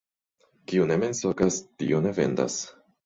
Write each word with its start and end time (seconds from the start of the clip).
Kiu 0.71 0.87
ne 0.91 0.97
mensogas, 1.03 1.59
tiu 1.83 2.01
ne 2.07 2.15
vendas. 2.21 2.57